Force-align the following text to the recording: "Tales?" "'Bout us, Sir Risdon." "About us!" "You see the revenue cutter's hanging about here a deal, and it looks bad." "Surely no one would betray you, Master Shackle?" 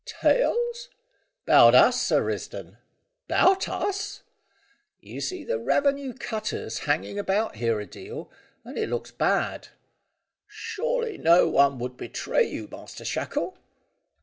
"Tales?" 0.03 0.89
"'Bout 1.45 1.75
us, 1.75 2.01
Sir 2.01 2.23
Risdon." 2.25 2.77
"About 3.29 3.69
us!" 3.69 4.23
"You 4.99 5.21
see 5.21 5.43
the 5.43 5.59
revenue 5.59 6.13
cutter's 6.13 6.79
hanging 6.89 7.19
about 7.19 7.57
here 7.57 7.79
a 7.79 7.85
deal, 7.85 8.31
and 8.65 8.79
it 8.79 8.89
looks 8.89 9.11
bad." 9.11 9.67
"Surely 10.47 11.19
no 11.19 11.47
one 11.47 11.77
would 11.77 11.97
betray 11.97 12.47
you, 12.49 12.67
Master 12.71 13.05
Shackle?" 13.05 13.59